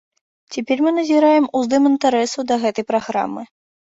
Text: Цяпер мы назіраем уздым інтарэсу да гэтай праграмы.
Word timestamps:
Цяпер 0.53 0.77
мы 0.85 0.93
назіраем 0.99 1.45
уздым 1.59 1.85
інтарэсу 1.91 2.47
да 2.53 2.59
гэтай 2.63 2.87
праграмы. 2.93 3.45